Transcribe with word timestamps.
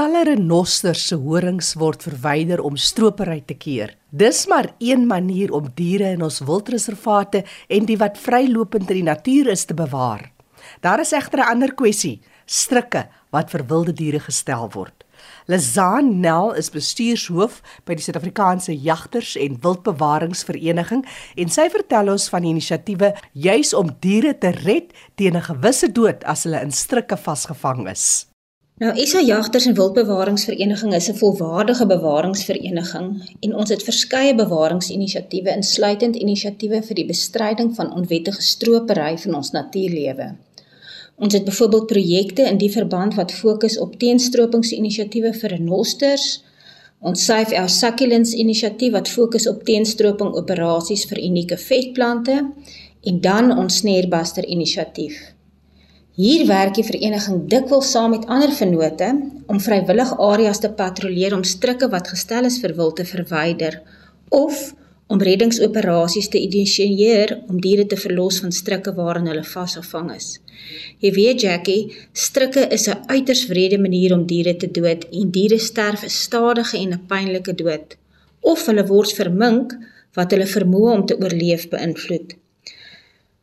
Talle 0.00 0.22
renosters 0.24 1.02
se 1.10 1.16
horings 1.20 1.74
word 1.76 2.06
verwyder 2.06 2.62
om 2.64 2.76
stropery 2.80 3.42
te 3.44 3.52
keer. 3.52 3.90
Dis 4.08 4.46
maar 4.48 4.70
een 4.80 5.02
manier 5.04 5.50
om 5.52 5.66
diere 5.76 6.14
in 6.14 6.22
ons 6.24 6.38
wildreservate 6.48 7.42
en 7.68 7.84
die 7.84 7.98
wat 8.00 8.16
vrylopend 8.16 8.88
in 8.88 9.02
die 9.02 9.08
natuur 9.10 9.50
is 9.52 9.66
te 9.68 9.76
bewaar. 9.76 10.30
Daar 10.80 11.04
is 11.04 11.12
egter 11.12 11.40
'n 11.44 11.50
ander 11.52 11.74
kwessie: 11.74 12.22
strikke 12.46 13.10
wat 13.30 13.50
vir 13.50 13.66
wilde 13.66 13.92
diere 13.92 14.20
gestel 14.20 14.70
word. 14.72 15.04
Lazan 15.46 16.20
Nel 16.20 16.54
is 16.54 16.70
bestuurshoof 16.70 17.60
by 17.84 17.94
die 17.94 18.02
Suid-Afrikaanse 18.02 18.72
Jagters 18.72 19.36
en 19.36 19.60
Wildbewaringsvereniging 19.60 21.04
en 21.36 21.48
sy 21.48 21.68
vertel 21.68 22.08
ons 22.08 22.28
van 22.28 22.42
die 22.42 22.50
inisiatiewe 22.50 23.12
juis 23.32 23.74
om 23.74 23.96
diere 24.00 24.38
te 24.38 24.48
red 24.64 24.92
teen 25.14 25.36
'n 25.36 25.42
gewisse 25.42 25.92
dood 25.92 26.24
as 26.24 26.44
hulle 26.44 26.62
in 26.62 26.72
strikke 26.72 27.16
vasgevang 27.16 27.90
is. 27.90 28.29
Nou 28.80 28.94
SA 29.04 29.20
Jagters 29.20 29.66
en 29.66 29.74
Wildbewaringsvereniging 29.74 30.94
is 30.94 31.08
'n 31.10 31.14
volwaardige 31.14 31.86
bewaringsvereniging 31.86 33.08
en 33.40 33.54
ons 33.54 33.68
het 33.68 33.82
verskeie 33.82 34.34
bewaringsinisiatiewe 34.34 35.50
insluitend 35.50 36.16
inisiatiewe 36.16 36.82
vir 36.82 36.94
die 36.94 37.04
bestryding 37.04 37.74
van 37.74 37.92
onwettige 37.94 38.42
stropery 38.42 39.18
van 39.18 39.34
ons 39.34 39.50
natuurlewe. 39.50 40.36
Ons 41.16 41.34
het 41.34 41.44
byvoorbeeld 41.44 41.86
projekte 41.86 42.42
in 42.42 42.56
die 42.56 42.70
verband 42.70 43.14
wat 43.14 43.32
fokus 43.32 43.78
op 43.78 43.98
teenstropingsinisiatiewe 43.98 45.32
vir 45.34 45.50
renosters. 45.50 46.44
Ons 47.00 47.24
Safe 47.24 47.56
Our 47.56 47.68
Succulents 47.68 48.32
inisiatief 48.32 48.92
wat 48.92 49.08
fokus 49.08 49.48
op 49.48 49.64
teenstroping 49.64 50.34
operasies 50.34 51.04
vir 51.04 51.22
unieke 51.22 51.56
vetplante 51.56 52.52
en 53.02 53.20
dan 53.20 53.58
ons 53.58 53.76
Snarebuster 53.76 54.46
inisiatief. 54.46 55.29
Hier 56.20 56.42
werk 56.44 56.74
die 56.76 56.82
vereniging 56.84 57.36
dikwels 57.48 57.90
saam 57.94 58.10
met 58.12 58.26
ander 58.34 58.50
vennote 58.52 59.06
om 59.52 59.60
vrywillig 59.66 60.10
areas 60.20 60.58
te 60.60 60.68
patrolleer 60.80 61.32
om 61.32 61.44
strikke 61.48 61.86
wat 61.94 62.10
gestel 62.12 62.48
is 62.48 62.58
vir 62.60 62.74
wild 62.76 62.98
te 62.98 63.06
verwyder 63.08 63.78
of 64.38 64.58
om 65.14 65.22
reddingsoperasies 65.28 66.28
te 66.34 66.42
initieer 66.44 67.32
om 67.38 67.62
diere 67.64 67.86
te 67.92 67.96
verlos 68.02 68.42
van 68.44 68.52
strikke 68.58 68.92
waarin 68.98 69.30
hulle 69.30 69.46
vasgevang 69.52 70.10
is. 70.18 70.28
Jy 71.00 71.14
weet 71.16 71.46
Jackie, 71.46 71.96
strikke 72.12 72.66
is 72.76 72.86
'n 72.88 73.00
uiters 73.14 73.46
wrede 73.54 73.78
manier 73.86 74.12
om 74.18 74.26
diere 74.26 74.56
te 74.56 74.70
dood 74.80 75.08
en 75.22 75.30
diere 75.38 75.58
sterf 75.58 76.04
'n 76.04 76.16
stadige 76.24 76.76
en 76.82 76.92
'n 76.92 77.06
pynlike 77.08 77.54
dood 77.62 77.96
of 78.40 78.66
hulle 78.66 78.86
word 78.92 79.12
vermink 79.22 79.72
wat 80.14 80.30
hulle 80.32 80.54
vermoë 80.56 80.92
om 80.98 81.06
te 81.06 81.16
oorleef 81.16 81.68
beïnvloed. 81.68 82.36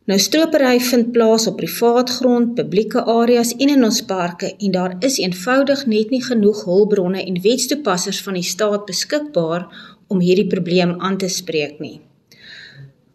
Nou 0.08 0.16
stropery 0.24 0.78
vind 0.80 1.10
plaas 1.12 1.50
op 1.50 1.58
privaat 1.60 2.10
grond, 2.10 2.54
publieke 2.56 3.02
areas 3.12 3.50
en 3.60 3.74
in 3.74 3.84
ons 3.84 3.98
parke 4.08 4.54
en 4.56 4.72
daar 4.72 4.94
is 5.04 5.18
eenvoudig 5.20 5.82
net 5.92 6.14
nie 6.16 6.22
genoeg 6.24 6.62
hulpbronne 6.64 7.20
en 7.26 7.40
wetstoepassers 7.44 8.22
van 8.24 8.38
die 8.40 8.46
staat 8.48 8.86
beskikbaar 8.88 9.66
om 10.08 10.24
hierdie 10.24 10.48
probleem 10.48 10.94
aan 11.04 11.18
te 11.20 11.28
spreek 11.28 11.82
nie. 11.84 11.98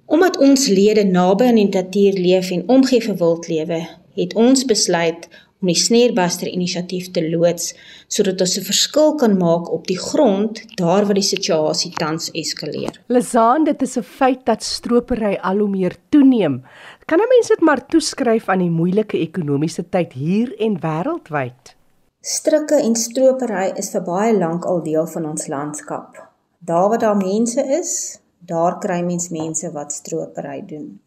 Omdat 0.04 0.36
ons 0.36 0.66
lede 0.68 1.06
naby 1.08 1.48
aan 1.48 1.62
die 1.62 1.70
natuur 1.72 2.20
leef 2.26 2.52
en 2.52 2.68
omgee 2.76 3.00
vir 3.00 3.16
wildlewe, 3.24 3.80
het 4.20 4.36
ons 4.36 4.68
besluit 4.68 5.30
om 5.62 5.70
die 5.70 5.78
Snarebuster 5.78 6.50
inisiatief 6.50 7.10
te 7.14 7.22
loods 7.30 7.72
sodat 8.08 8.40
ons 8.42 8.56
'n 8.58 8.66
verskil 8.66 9.14
kan 9.14 9.36
maak 9.38 9.70
op 9.72 9.86
die 9.86 9.98
grond 9.98 10.62
daar 10.76 11.06
waar 11.06 11.14
die 11.14 11.30
situasie 11.34 11.92
tans 11.92 12.30
eskaleer. 12.30 13.00
Lizaan, 13.08 13.64
dit 13.64 13.82
is 13.82 13.96
'n 13.96 14.02
feit 14.02 14.44
dat 14.44 14.62
stropery 14.62 15.38
al 15.42 15.58
hoe 15.58 15.68
meer 15.68 15.94
toeneem. 16.10 16.62
Kan 17.06 17.18
'n 17.18 17.28
mens 17.28 17.48
dit 17.48 17.60
maar 17.60 17.86
toeskryf 17.86 18.48
aan 18.48 18.58
die 18.58 18.70
moeilike 18.70 19.18
ekonomiese 19.18 19.88
tyd 19.88 20.12
hier 20.12 20.54
en 20.58 20.80
wêreldwyd? 20.80 21.76
Strikke 22.20 22.74
en 22.74 22.94
stropery 22.94 23.72
is 23.76 23.90
vir 23.90 24.02
baie 24.02 24.34
lank 24.38 24.64
al 24.64 24.82
deel 24.82 25.06
van 25.06 25.24
ons 25.26 25.46
landskap. 25.46 26.28
Daar 26.58 26.88
waar 26.88 26.98
daar 26.98 27.16
mense 27.16 27.62
is, 27.80 28.20
daar 28.38 28.78
kry 28.78 29.00
mens 29.02 29.28
mense 29.28 29.70
wat 29.72 29.92
stropery 29.92 30.62
doen. 30.66 31.00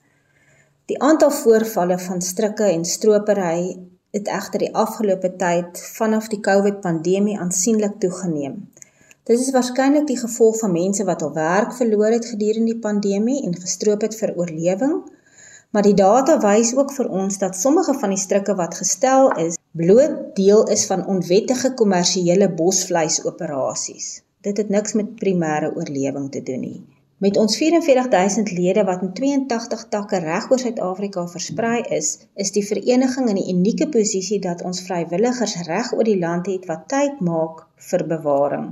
Die 0.86 1.02
aantal 1.02 1.32
voorvalle 1.32 2.00
van 2.00 2.22
strikke 2.22 2.64
en 2.64 2.86
stropery 2.86 3.78
het 4.16 4.30
egter 4.32 4.64
die 4.64 4.72
afgelope 4.72 5.34
tyd 5.40 5.82
vanaf 5.98 6.30
die 6.32 6.40
COVID-pandemie 6.40 7.36
aansienlik 7.40 7.98
toegeneem. 8.00 8.62
Dit 9.28 9.42
is 9.42 9.52
waarskynlik 9.52 10.08
die 10.08 10.20
gevolg 10.22 10.60
van 10.62 10.72
mense 10.72 11.04
wat 11.08 11.24
hul 11.26 11.34
werk 11.36 11.74
verloor 11.76 12.14
het 12.14 12.30
gedurende 12.30 12.72
die 12.72 12.82
pandemie 12.88 13.42
en 13.48 13.58
gestroop 13.58 14.06
het 14.06 14.16
vir 14.20 14.36
oorlewing. 14.38 14.96
Maar 15.74 15.88
die 15.90 15.98
data 16.00 16.38
wys 16.40 16.72
ook 16.78 16.94
vir 16.96 17.10
ons 17.22 17.42
dat 17.42 17.58
sommige 17.60 17.98
van 18.00 18.14
die 18.14 18.22
strikke 18.22 18.56
wat 18.56 18.78
gestel 18.80 19.32
is, 19.48 19.58
bloot 19.76 20.36
deel 20.38 20.64
is 20.72 20.86
van 20.88 21.08
onwettige 21.12 21.74
kommersiële 21.74 22.52
bosvleisoperasies. 22.56 24.12
Dit 24.46 24.62
het 24.62 24.70
niks 24.70 24.94
met 24.94 25.16
primêre 25.20 25.74
oorlewing 25.76 26.30
te 26.32 26.44
doen 26.46 26.62
nie. 26.70 26.78
Met 27.18 27.38
ons 27.38 27.58
44000 27.58 28.52
lede 28.52 28.84
wat 28.84 29.02
in 29.02 29.14
82 29.14 29.86
takke 29.90 30.18
reg 30.20 30.50
oor 30.52 30.60
Suid-Afrika 30.60 31.22
versprei 31.32 31.78
is, 31.98 32.10
is 32.36 32.52
die 32.52 32.64
vereniging 32.68 33.30
in 33.32 33.38
'n 33.40 33.50
unieke 33.54 33.88
posisie 33.90 34.40
dat 34.40 34.64
ons 34.68 34.82
vrywilligers 34.88 35.56
reg 35.68 35.94
oor 35.94 36.04
die 36.04 36.20
land 36.20 36.50
het 36.52 36.66
wat 36.72 36.84
tyd 36.92 37.22
maak 37.30 37.64
vir 37.90 38.04
bewaring. 38.08 38.68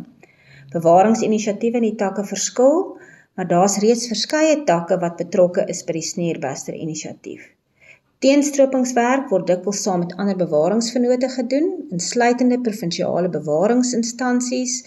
Bewaringsinisiatiewe 0.75 1.79
in 1.81 1.87
die 1.87 1.95
takke 2.03 2.25
verskil, 2.33 2.97
maar 3.35 3.47
daar's 3.47 3.77
reeds 3.77 4.07
verskeie 4.11 4.63
takke 4.63 4.99
wat 4.99 5.15
betrokke 5.15 5.63
is 5.67 5.83
by 5.83 5.93
die 6.01 6.07
Sneerbuster 6.11 6.73
inisiatief. 6.73 7.47
Teenstropingswerk 8.23 9.29
word 9.29 9.47
dikwels 9.47 9.81
saam 9.83 9.99
met 9.99 10.13
ander 10.15 10.35
bewaringsvennote 10.35 11.29
gedoen, 11.29 11.71
insluitende 11.91 12.59
provinsiale 12.59 13.29
bewaringsinstansies 13.29 14.83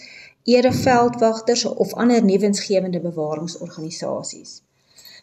ereveldwagters 0.47 1.65
of 1.65 1.93
ander 1.93 2.23
nuwensgewende 2.23 3.01
bewaringsorganisasies. 3.03 4.61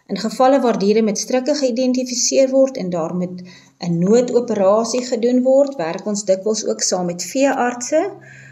In 0.07 0.19
gevalle 0.21 0.61
waar 0.61 0.79
diere 0.79 1.03
met 1.03 1.19
strikke 1.19 1.55
geïdentifiseer 1.57 2.51
word 2.51 2.77
en 2.77 2.91
daar 2.91 3.15
met 3.17 3.43
'n 3.89 3.99
noodoperasie 3.99 5.05
gedoen 5.05 5.43
word, 5.43 5.77
werk 5.77 6.07
ons 6.07 6.25
dikwels 6.25 6.67
ook 6.67 6.83
saam 6.83 7.07
met 7.07 7.23
veeartse 7.23 8.03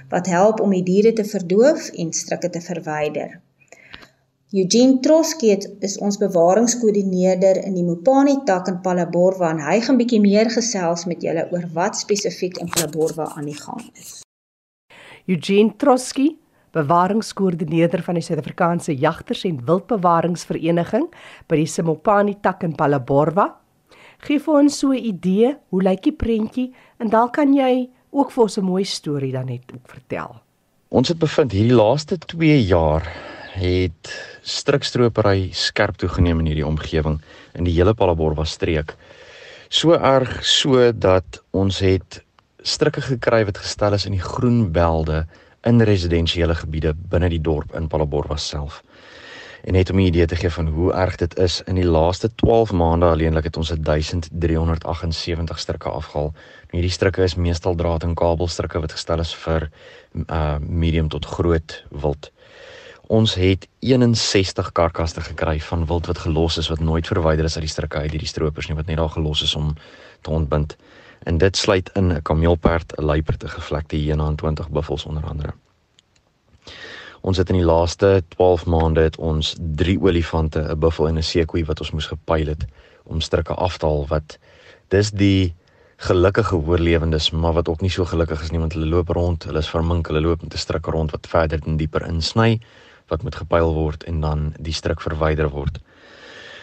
wat 0.09 0.27
help 0.27 0.61
om 0.61 0.71
die 0.71 0.83
diere 0.83 1.13
te 1.13 1.25
verdoof 1.25 1.89
en 1.89 2.13
strikke 2.13 2.51
te 2.51 2.61
verwyder. 2.61 3.41
Eugene 4.53 5.01
Troski 5.01 5.57
is 5.81 5.99
ons 5.99 6.19
bewaringskoördineerder 6.19 7.65
in 7.65 7.75
die 7.75 7.85
Mopani 7.85 8.37
tak 8.45 8.67
in 8.69 8.81
Palaborwa 8.81 9.51
en 9.51 9.61
hy 9.61 9.81
gaan 9.81 9.97
bietjie 9.97 10.21
meer 10.21 10.51
gesels 10.51 11.05
met 11.05 11.23
julle 11.23 11.49
oor 11.53 11.65
wat 11.73 11.97
spesifiek 11.97 12.59
in 12.59 12.69
Palaborwa 12.69 13.33
aan 13.37 13.45
die 13.45 13.61
gang 13.61 13.91
is. 13.93 14.21
Eugene 15.27 15.77
Troski 15.77 16.42
bewaringskoördineerder 16.73 18.03
van 18.03 18.19
die 18.19 18.25
Suid-Afrikaanse 18.25 18.95
Jagters 18.97 19.45
en 19.45 19.61
Wildbewaringsvereniging 19.67 21.09
by 21.49 21.59
die 21.61 21.69
Simopani 21.69 22.39
tak 22.41 22.65
in 22.65 22.77
Palaborwa. 22.77 23.51
Gee 24.23 24.39
vir 24.39 24.55
ons 24.55 24.79
so 24.79 24.93
'n 24.93 25.05
idee, 25.05 25.57
hoe 25.71 25.83
lyk 25.83 26.03
die 26.03 26.17
prentjie 26.17 26.73
en 26.99 27.09
dalk 27.09 27.33
kan 27.35 27.53
jy 27.55 27.89
ook 28.13 28.31
vir 28.31 28.43
ons 28.43 28.59
'n 28.59 28.65
mooi 28.65 28.85
storie 28.85 29.33
dan 29.33 29.47
net 29.47 29.65
ook 29.75 29.89
vertel. 29.89 30.41
Ons 30.89 31.09
het 31.09 31.19
bevind 31.19 31.53
hierdie 31.53 31.75
laaste 31.75 32.19
2 32.19 32.67
jaar 32.67 33.03
het 33.53 34.09
strikstropery 34.43 35.51
skerp 35.53 35.97
toegeneem 35.97 36.41
in 36.41 36.47
hierdie 36.47 36.67
omgewing 36.67 37.21
in 37.55 37.65
die 37.65 37.73
hele 37.73 37.95
Palaborwa 37.95 38.45
streek. 38.45 38.95
So 39.69 39.93
erg 39.93 40.45
so 40.45 40.93
dat 40.93 41.43
ons 41.51 41.79
het 41.79 42.23
strikke 42.63 43.01
gekry 43.01 43.45
wat 43.45 43.59
gestel 43.59 43.93
is 43.93 44.07
in 44.07 44.13
die 44.13 44.25
groenbelde 44.25 45.27
in 45.63 45.81
residensiële 45.83 46.55
gebiede 46.55 46.95
binne 46.95 47.29
die 47.29 47.41
dorp 47.41 47.75
in 47.75 47.89
Palaborwa 47.89 48.37
self. 48.37 48.83
En 49.63 49.73
net 49.73 49.91
om 49.91 49.97
'n 49.97 50.01
idee 50.11 50.27
te 50.27 50.37
gee 50.37 50.51
van 50.51 50.67
hoe 50.67 50.93
erg 50.93 51.17
dit 51.17 51.39
is, 51.39 51.63
in 51.67 51.75
die 51.75 51.85
laaste 51.85 52.35
12 52.35 52.73
maande 52.73 53.07
alleenlik 53.07 53.45
het 53.45 53.57
ons 53.57 53.69
1378 53.69 55.59
strikke 55.59 55.89
afgehaal. 55.89 56.33
Nou 56.33 56.71
hierdie 56.71 56.91
strikke 56.91 57.23
is 57.23 57.35
meestal 57.35 57.75
draad 57.75 58.03
en 58.03 58.15
kabelstrikke 58.15 58.81
wat 58.81 58.93
gestel 58.93 59.19
is 59.19 59.35
vir 59.35 59.71
uh 60.27 60.57
medium 60.59 61.09
tot 61.09 61.25
groot 61.25 61.85
wild. 61.91 62.33
Ons 63.07 63.35
het 63.35 63.69
61 63.79 64.73
karkasse 64.73 65.21
gekry 65.21 65.61
van 65.61 65.87
wild 65.87 66.07
wat 66.07 66.19
gelos 66.19 66.59
is 66.59 66.69
wat 66.69 66.81
nooit 66.81 67.07
verwyder 67.07 67.45
is 67.45 67.55
uit 67.57 67.65
die 67.65 67.73
strikke 67.73 67.99
uit 67.99 68.11
hierdie 68.11 68.29
stroopers 68.29 68.69
nie 68.69 68.77
wat 68.77 68.87
net 68.87 68.97
daar 68.97 69.09
gelos 69.09 69.43
is 69.43 69.55
om 69.55 69.75
te 70.21 70.31
ontbind 70.31 70.77
en 71.25 71.39
dit 71.39 71.57
sluit 71.57 71.91
in 71.95 72.13
'n 72.13 72.23
kameelperd, 72.23 72.93
'n 72.99 73.05
luiperd, 73.05 73.45
'n 73.45 73.49
gevlekte 73.49 73.97
hyena 73.97 74.27
en 74.27 74.37
20 74.37 74.71
buffels 74.71 75.05
onder 75.05 75.25
andere. 75.25 75.53
Ons 77.21 77.37
het 77.37 77.49
in 77.49 77.57
die 77.57 77.65
laaste 77.65 78.23
12 78.29 78.67
maande 78.67 79.01
het 79.01 79.17
ons 79.17 79.57
3 79.59 80.01
olifante, 80.01 80.59
'n 80.59 80.79
buffel 80.79 81.09
en 81.09 81.17
'n 81.17 81.23
seekoei 81.23 81.65
wat 81.65 81.81
ons 81.81 81.91
moes 81.91 82.07
gepyl 82.07 82.47
het 82.47 82.65
om 83.05 83.21
strikke 83.21 83.55
af 83.55 83.79
te 83.79 83.87
haal 83.87 84.07
wat 84.07 84.39
dis 84.89 85.11
die 85.11 85.55
gelukkige 85.97 86.57
oorlewendes, 86.57 87.31
maar 87.31 87.53
wat 87.53 87.69
ook 87.69 87.81
nie 87.81 87.91
so 87.91 88.05
gelukkig 88.05 88.43
is 88.43 88.51
nie 88.51 88.59
want 88.59 88.73
hulle 88.73 88.87
loop 88.87 89.09
rond, 89.09 89.45
hulle 89.45 89.59
is 89.59 89.71
vermink, 89.71 90.07
hulle 90.07 90.21
loop 90.21 90.43
met 90.43 90.55
'n 90.55 90.59
strik 90.59 90.87
rond 90.87 91.11
wat 91.11 91.27
verder 91.27 91.61
en 91.67 91.77
dieper 91.77 92.07
insny 92.07 92.61
wat 93.07 93.23
moet 93.23 93.35
gepyl 93.35 93.75
word 93.75 94.05
en 94.05 94.21
dan 94.21 94.55
die 94.59 94.73
strik 94.73 95.01
verwyder 95.01 95.49
word. 95.49 95.79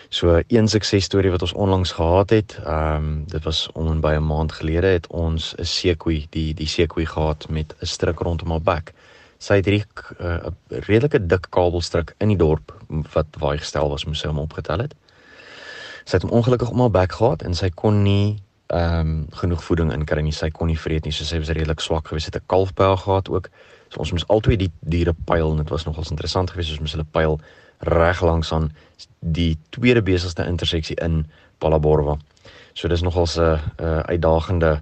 So 0.10 0.42
een 0.48 0.68
suksesstorie 0.68 1.30
wat 1.30 1.42
ons 1.42 1.54
onlangs 1.54 1.92
gehad 1.92 2.30
het, 2.30 2.60
ehm 2.66 2.96
um, 2.96 3.24
dit 3.28 3.44
was 3.44 3.70
om 3.74 3.88
en 3.92 4.00
by 4.02 4.14
'n 4.18 4.26
maand 4.26 4.52
gelede 4.52 4.88
het 4.88 5.08
ons 5.08 5.56
'n 5.56 5.64
seekoei, 5.64 6.28
die 6.30 6.54
die 6.54 6.68
seekoei 6.68 7.06
gehad 7.06 7.50
met 7.50 7.76
'n 7.80 7.86
stryk 7.86 8.20
rondom 8.20 8.50
haar 8.50 8.62
bek. 8.62 8.94
Sy 9.38 9.54
het 9.56 9.66
hierdie 9.66 9.86
eh, 10.20 10.26
'n 10.26 10.56
uh, 10.70 10.80
redelike 10.80 11.26
dik 11.26 11.48
kabelstryk 11.50 12.16
in 12.18 12.28
die 12.28 12.38
dorp 12.38 12.74
wat 12.88 13.26
waar 13.40 13.52
hy 13.52 13.58
gestel 13.58 13.90
was 13.90 14.06
moes 14.06 14.20
sy 14.20 14.28
hom 14.28 14.40
opgetel 14.40 14.80
het. 14.80 14.96
Sy 16.06 16.16
het 16.16 16.22
hom 16.22 16.32
ongelukkig 16.32 16.70
om 16.70 16.80
haar 16.80 16.92
bek 16.92 17.12
gehad 17.12 17.42
en 17.42 17.54
sy 17.54 17.70
kon 17.70 18.04
nie 18.04 18.44
ehm 18.68 19.00
um, 19.00 19.28
genoeg 19.30 19.64
voeding 19.64 19.94
inkry 19.94 20.22
nie. 20.22 20.32
Sy 20.34 20.50
kon 20.50 20.68
nie 20.68 20.80
vreet 20.80 21.04
nie. 21.04 21.12
So 21.12 21.24
sy 21.24 21.38
was 21.38 21.50
redelik 21.50 21.80
swak 21.80 22.08
geweest. 22.08 22.26
Sy 22.26 22.32
het 22.34 22.42
'n 22.44 22.48
kalf 22.48 22.74
by 22.74 22.84
haar 22.84 22.98
gehad 22.98 23.30
ook. 23.30 23.50
So 23.90 24.00
ons 24.00 24.12
moes 24.12 24.28
altyd 24.28 24.60
die 24.60 24.72
diere 24.80 25.14
pyl 25.26 25.52
en 25.52 25.58
dit 25.58 25.70
was 25.70 25.86
nogals 25.86 26.10
interessant 26.10 26.50
geweest. 26.50 26.72
Ons 26.72 26.80
moes 26.80 26.92
hulle 26.92 27.12
pyl 27.12 27.40
reg 27.80 28.22
langs 28.22 28.54
aan 28.54 28.72
die 29.20 29.58
tweede 29.70 30.02
besigste 30.02 30.46
interseksie 30.46 30.96
in 30.96 31.26
Palaborwa. 31.58 32.18
So 32.74 32.88
dis 32.88 33.02
nogals 33.02 33.38
'n 33.38 33.60
'n 33.78 34.04
uitdagende 34.06 34.82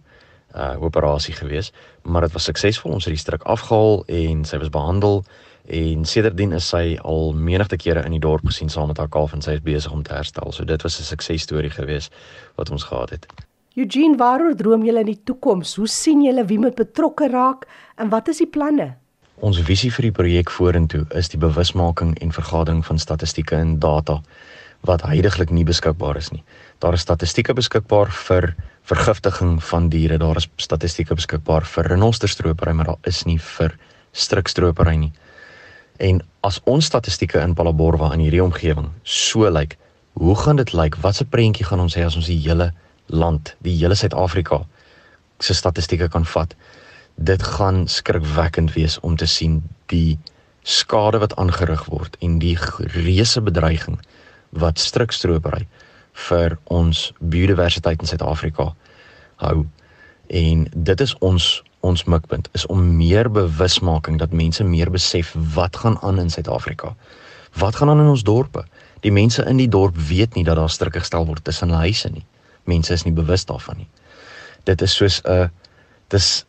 uh 0.56 0.82
operasie 0.82 1.34
geweest, 1.34 1.74
maar 2.02 2.22
dit 2.22 2.32
was 2.32 2.44
suksesvol. 2.44 2.92
Ons 2.92 3.06
het 3.06 3.14
die 3.14 3.22
stryk 3.22 3.44
afgehaal 3.44 4.04
en 4.06 4.46
sy 4.46 4.58
was 4.58 4.70
behandel 4.70 5.24
en 5.66 6.06
sedertdien 6.06 6.52
is 6.52 6.68
sy 6.68 6.98
al 7.04 7.34
menigte 7.34 7.76
kere 7.76 8.06
in 8.06 8.12
die 8.12 8.24
dorp 8.24 8.46
gesien 8.46 8.70
saam 8.70 8.88
met 8.88 8.98
haar 8.98 9.12
kalf 9.12 9.34
en 9.34 9.42
sy 9.42 9.52
is 9.52 9.62
besig 9.62 9.92
om 9.92 10.04
te 10.04 10.14
herstel. 10.14 10.52
So 10.52 10.64
dit 10.64 10.82
was 10.82 11.00
'n 11.00 11.04
suksesstorie 11.04 11.70
geweest 11.70 12.14
wat 12.56 12.72
ons 12.72 12.84
gehad 12.84 13.10
het. 13.10 13.28
Eugene, 13.76 14.18
waaroor 14.18 14.56
droom 14.56 14.86
julle 14.86 15.00
in 15.00 15.06
die 15.06 15.24
toekoms? 15.24 15.76
Hoe 15.76 15.88
sien 15.88 16.24
julle 16.24 16.46
wie 16.46 16.60
moet 16.60 16.76
betrokke 16.76 17.28
raak 17.30 17.68
en 17.96 18.10
wat 18.10 18.28
is 18.28 18.38
die 18.38 18.48
planne? 18.48 18.96
Ons 19.38 19.60
visie 19.62 19.92
vir 19.94 20.08
die 20.08 20.16
projek 20.18 20.50
vorentoe 20.50 21.04
is 21.20 21.28
die 21.30 21.38
bewusmaking 21.38 22.16
en 22.26 22.32
vergadering 22.34 22.80
van 22.86 22.98
statistieke 22.98 23.54
en 23.54 23.76
data 23.78 24.16
wat 24.90 25.04
heidaglik 25.06 25.52
nie 25.54 25.66
beskikbaar 25.66 26.18
is 26.18 26.32
nie. 26.34 26.42
Daar 26.82 26.98
is 26.98 27.04
statistieke 27.06 27.54
beskikbaar 27.54 28.10
vir 28.10 28.56
vergiftiging 28.90 29.60
van 29.64 29.90
diere, 29.94 30.18
daar 30.18 30.42
is 30.42 30.48
statistieke 30.58 31.14
beskikbaar 31.14 31.68
vir 31.70 31.90
renosterstropery, 31.94 32.74
maar 32.74 32.90
daar 32.90 33.10
is 33.12 33.26
nie 33.30 33.38
vir 33.38 33.76
strukstropery 34.14 34.96
nie. 34.98 35.12
En 36.02 36.24
as 36.42 36.58
ons 36.66 36.90
statistieke 36.90 37.38
in 37.42 37.54
Palaborwa 37.54 38.10
in 38.16 38.26
hierdie 38.26 38.42
omgewing 38.42 38.90
so 39.04 39.50
lyk, 39.54 39.78
hoe 40.18 40.36
gaan 40.36 40.58
dit 40.58 40.74
lyk? 40.74 40.98
Watse 41.06 41.26
prentjie 41.30 41.66
gaan 41.66 41.86
ons 41.86 41.98
hê 41.98 42.06
as 42.06 42.18
ons 42.18 42.30
die 42.30 42.40
hele 42.42 42.72
land, 43.06 43.54
die 43.62 43.78
hele 43.78 43.96
Suid-Afrika 43.96 44.64
se 45.38 45.54
statistieke 45.54 46.10
kan 46.10 46.26
vat? 46.26 46.58
Dit 47.18 47.44
gaan 47.44 47.88
skrikwekkend 47.88 48.74
wees 48.74 49.00
om 49.00 49.16
te 49.16 49.26
sien 49.26 49.62
die 49.86 50.20
skade 50.62 51.18
wat 51.18 51.36
aangerig 51.36 51.86
word 51.90 52.18
en 52.22 52.38
die 52.40 52.58
reuse 52.94 53.42
bedreiging 53.42 53.98
wat 54.50 54.80
strukstropery 54.80 55.66
vir 56.28 56.58
ons 56.74 57.12
biodiversiteit 57.20 58.02
in 58.02 58.10
Suid-Afrika 58.10 58.72
hou. 59.42 59.66
En 60.28 60.68
dit 60.74 61.02
is 61.02 61.16
ons 61.20 61.48
ons 61.86 62.04
mikpunt 62.10 62.50
is 62.58 62.66
om 62.74 62.82
meer 62.98 63.30
bewusmaking 63.32 64.18
dat 64.20 64.34
mense 64.34 64.64
meer 64.66 64.90
besef 64.92 65.34
wat 65.56 65.78
gaan 65.78 65.98
aan 66.02 66.20
in 66.20 66.30
Suid-Afrika. 66.30 66.96
Wat 67.58 67.76
gaan 67.76 67.90
aan 67.90 68.02
in 68.02 68.12
ons 68.12 68.26
dorpe? 68.28 68.66
Die 69.06 69.14
mense 69.14 69.46
in 69.46 69.62
die 69.62 69.70
dorp 69.70 69.98
weet 70.10 70.36
nie 70.36 70.44
dat 70.44 70.58
daar 70.58 70.74
strikke 70.74 71.00
gestel 71.00 71.26
word 71.26 71.44
tussen 71.46 71.70
hulle 71.70 71.86
huise 71.86 72.10
nie. 72.12 72.26
Mense 72.66 72.94
is 72.94 73.06
nie 73.06 73.14
bewus 73.14 73.46
daarvan 73.46 73.78
nie. 73.78 73.88
Dit 74.66 74.82
is 74.82 74.96
soos 74.96 75.22
'n 75.24 75.50
dis 76.10 76.46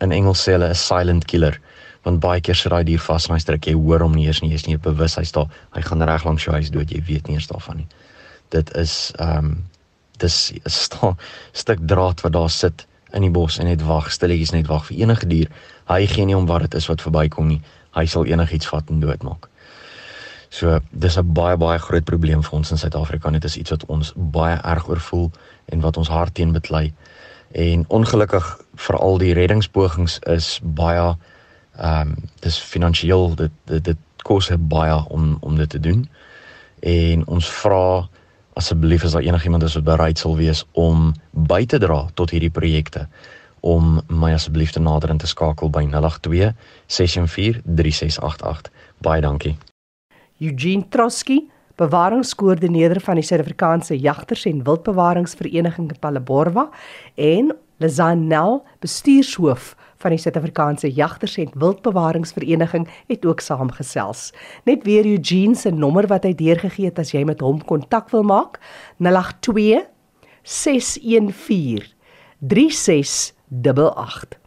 in 0.00 0.12
Engels 0.12 0.42
sê 0.42 0.52
hulle 0.52 0.68
'n 0.68 0.74
silent 0.74 1.24
killer. 1.24 1.60
Want 2.02 2.20
baie 2.20 2.40
keer 2.40 2.54
sit 2.54 2.70
daai 2.70 2.84
dier 2.84 3.00
vas 3.00 3.28
in 3.28 3.34
hy 3.34 3.40
stryk 3.40 3.66
jy 3.66 3.74
hoor 3.74 4.00
hom 4.00 4.14
nie 4.14 4.26
eens 4.26 4.42
nie 4.42 4.50
jy's 4.50 4.66
nie 4.66 4.78
bewus 4.78 5.16
hy's 5.16 5.32
daar. 5.32 5.48
Hy 5.74 5.82
gaan 5.82 6.02
reg 6.02 6.24
langs 6.24 6.44
jou 6.44 6.54
huis 6.54 6.70
dood 6.70 6.90
jy 6.90 7.02
weet 7.06 7.26
nie 7.26 7.34
eens 7.34 7.46
daarvan 7.46 7.76
nie. 7.76 7.88
Dit 8.50 8.74
is 8.76 9.12
ehm 9.18 9.38
um, 9.38 9.64
dis 10.18 10.52
'n 10.52 10.70
sta, 10.82 11.16
stuk 11.52 11.78
draad 11.86 12.20
wat 12.20 12.32
daar 12.32 12.50
sit 12.50 12.86
in 13.12 13.22
die 13.22 13.30
bos 13.30 13.58
en 13.58 13.66
net 13.66 13.82
wag 13.82 14.10
stilletjies 14.12 14.52
net 14.52 14.66
wag 14.66 14.86
vir 14.86 14.96
enige 14.96 15.26
dier. 15.26 15.48
Hy 15.88 16.06
gee 16.06 16.24
nie 16.24 16.36
om 16.36 16.46
wat 16.46 16.60
dit 16.60 16.74
is 16.74 16.86
wat 16.86 17.02
verbykom 17.02 17.48
nie. 17.48 17.62
Hy 17.96 18.06
sal 18.06 18.26
enigiets 18.26 18.68
vat 18.68 18.90
en 18.90 19.00
doodmaak. 19.00 19.48
So 20.50 20.80
dis 20.90 21.16
'n 21.18 21.32
baie 21.32 21.56
baie 21.56 21.78
groot 21.78 22.04
probleem 22.04 22.42
vir 22.42 22.52
ons 22.52 22.70
in 22.70 22.78
Suid-Afrika 22.78 23.30
dit 23.30 23.44
is 23.44 23.56
iets 23.56 23.70
wat 23.70 23.86
ons 23.86 24.12
baie 24.16 24.56
erg 24.64 24.88
oorvoel 24.88 25.30
en 25.66 25.80
wat 25.80 25.96
ons 25.96 26.08
hart 26.08 26.34
teen 26.34 26.52
beklei 26.52 26.92
en 27.52 27.84
ongelukkig 27.88 28.60
veral 28.74 29.18
die 29.18 29.34
reddingspogings 29.34 30.18
is 30.18 30.58
baie 30.62 31.16
ehm 31.78 32.08
um, 32.10 32.14
dis 32.42 32.58
finansiëel 32.58 33.34
dit 33.34 33.52
dit, 33.64 33.84
dit 33.84 33.98
kos 34.26 34.50
baie 34.58 35.04
om 35.08 35.36
om 35.40 35.56
dit 35.56 35.70
te 35.70 35.80
doen. 35.80 36.08
En 36.80 37.26
ons 37.26 37.50
vra 37.60 38.08
asseblief 38.58 39.04
as 39.04 39.12
daar 39.12 39.22
enigiemand 39.22 39.62
is 39.62 39.74
wat 39.74 39.84
bereid 39.84 40.18
sal 40.18 40.36
wees 40.36 40.64
om 40.72 41.12
by 41.30 41.64
te 41.66 41.78
dra 41.78 42.06
tot 42.14 42.30
hierdie 42.30 42.50
projekte? 42.50 43.06
Om 43.60 44.00
my 44.08 44.32
asseblief 44.34 44.70
te 44.74 44.80
nader 44.80 45.10
en 45.10 45.18
te 45.18 45.26
skakel 45.26 45.70
by 45.70 45.84
082 45.90 46.52
614 46.86 47.62
3688 47.64 48.72
baie 48.98 49.22
dankie. 49.22 49.56
Eugene 50.38 50.86
Trotsky 50.88 51.42
bewaringskoördineerder 51.78 53.00
van 53.00 53.20
die 53.20 53.26
Suid-Afrikaanse 53.26 53.98
Jagters 53.98 54.44
en 54.50 54.64
Wildbewaringsvereniging 54.66 55.92
in 55.92 55.98
Palaborwa 55.98 56.68
en 57.14 57.52
Lizanel, 57.78 58.64
bestuurshoof 58.82 59.76
van 60.02 60.14
die 60.14 60.18
Suid-Afrikaanse 60.18 60.90
Jagters 60.90 61.36
en 61.38 61.52
Wildbewaringsvereniging 61.54 62.88
het 63.06 63.26
ook 63.26 63.40
saamgesels. 63.40 64.32
Net 64.66 64.82
weer 64.82 65.06
Eugene 65.06 65.54
se 65.54 65.70
nommer 65.70 66.06
wat 66.10 66.26
hy 66.26 66.34
deurgegee 66.34 66.90
het 66.90 66.98
as 66.98 67.14
jy 67.14 67.22
met 67.26 67.42
hom 67.46 67.62
kontak 67.62 68.10
wil 68.14 68.26
maak, 68.26 68.58
082 68.98 69.86
614 70.42 71.94
3688. 72.38 74.38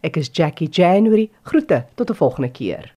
Ek 0.00 0.16
is 0.16 0.30
Jackie 0.32 0.68
January. 0.68 1.30
Groete 1.42 1.86
tot 1.94 2.10
'n 2.10 2.14
volgende 2.14 2.50
keer. 2.50 2.94